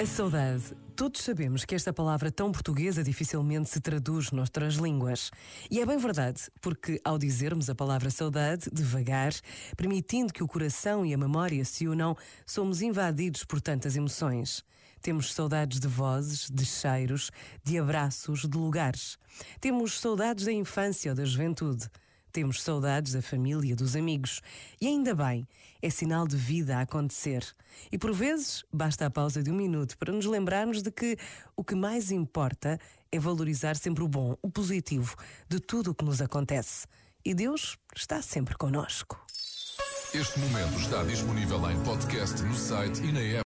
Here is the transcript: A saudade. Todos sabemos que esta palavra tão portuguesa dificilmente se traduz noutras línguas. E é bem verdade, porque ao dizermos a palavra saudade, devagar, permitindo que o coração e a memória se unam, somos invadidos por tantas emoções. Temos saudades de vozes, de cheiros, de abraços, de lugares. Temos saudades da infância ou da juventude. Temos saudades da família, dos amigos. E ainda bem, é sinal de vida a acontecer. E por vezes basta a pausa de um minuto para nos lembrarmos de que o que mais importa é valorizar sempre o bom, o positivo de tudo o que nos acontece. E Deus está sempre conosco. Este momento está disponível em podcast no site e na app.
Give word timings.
A 0.00 0.06
saudade. 0.06 0.74
Todos 0.96 1.20
sabemos 1.20 1.66
que 1.66 1.74
esta 1.74 1.92
palavra 1.92 2.32
tão 2.32 2.50
portuguesa 2.50 3.04
dificilmente 3.04 3.68
se 3.68 3.82
traduz 3.82 4.30
noutras 4.30 4.76
línguas. 4.76 5.30
E 5.70 5.78
é 5.78 5.84
bem 5.84 5.98
verdade, 5.98 6.40
porque 6.58 6.98
ao 7.04 7.18
dizermos 7.18 7.68
a 7.68 7.74
palavra 7.74 8.08
saudade, 8.08 8.70
devagar, 8.72 9.34
permitindo 9.76 10.32
que 10.32 10.42
o 10.42 10.48
coração 10.48 11.04
e 11.04 11.12
a 11.12 11.18
memória 11.18 11.62
se 11.66 11.86
unam, 11.86 12.16
somos 12.46 12.80
invadidos 12.80 13.44
por 13.44 13.60
tantas 13.60 13.94
emoções. 13.94 14.64
Temos 15.02 15.34
saudades 15.34 15.78
de 15.78 15.86
vozes, 15.86 16.48
de 16.50 16.64
cheiros, 16.64 17.30
de 17.62 17.78
abraços, 17.78 18.48
de 18.48 18.56
lugares. 18.56 19.18
Temos 19.60 20.00
saudades 20.00 20.46
da 20.46 20.52
infância 20.52 21.12
ou 21.12 21.14
da 21.14 21.26
juventude. 21.26 21.90
Temos 22.32 22.62
saudades 22.62 23.12
da 23.12 23.22
família, 23.22 23.74
dos 23.74 23.96
amigos. 23.96 24.40
E 24.80 24.86
ainda 24.86 25.14
bem, 25.14 25.46
é 25.82 25.90
sinal 25.90 26.26
de 26.26 26.36
vida 26.36 26.76
a 26.76 26.82
acontecer. 26.82 27.44
E 27.90 27.98
por 27.98 28.12
vezes 28.12 28.64
basta 28.72 29.06
a 29.06 29.10
pausa 29.10 29.42
de 29.42 29.50
um 29.50 29.54
minuto 29.54 29.96
para 29.98 30.12
nos 30.12 30.26
lembrarmos 30.26 30.82
de 30.82 30.90
que 30.90 31.16
o 31.56 31.64
que 31.64 31.74
mais 31.74 32.10
importa 32.10 32.78
é 33.10 33.18
valorizar 33.18 33.76
sempre 33.76 34.04
o 34.04 34.08
bom, 34.08 34.36
o 34.42 34.50
positivo 34.50 35.16
de 35.48 35.58
tudo 35.58 35.90
o 35.90 35.94
que 35.94 36.04
nos 36.04 36.20
acontece. 36.22 36.86
E 37.24 37.34
Deus 37.34 37.76
está 37.94 38.22
sempre 38.22 38.56
conosco. 38.56 39.18
Este 40.12 40.40
momento 40.40 40.76
está 40.80 41.04
disponível 41.04 41.70
em 41.70 41.80
podcast 41.84 42.42
no 42.42 42.54
site 42.56 43.00
e 43.02 43.12
na 43.12 43.20
app. 43.20 43.38